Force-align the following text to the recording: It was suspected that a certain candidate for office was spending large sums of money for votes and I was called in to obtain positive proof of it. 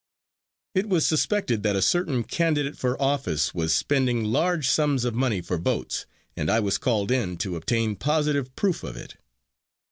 It 0.73 0.89
was 0.89 1.05
suspected 1.05 1.61
that 1.61 1.75
a 1.75 1.81
certain 1.83 2.23
candidate 2.23 2.75
for 2.75 2.99
office 2.99 3.53
was 3.53 3.71
spending 3.71 4.23
large 4.23 4.67
sums 4.67 5.05
of 5.05 5.13
money 5.13 5.41
for 5.41 5.59
votes 5.59 6.07
and 6.35 6.49
I 6.49 6.59
was 6.59 6.79
called 6.79 7.11
in 7.11 7.37
to 7.37 7.55
obtain 7.55 7.95
positive 7.97 8.55
proof 8.55 8.81
of 8.83 8.97
it. 8.97 9.17